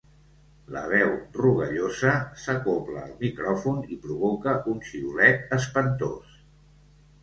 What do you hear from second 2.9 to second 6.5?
al micròfon i provoca un xiulet espantós.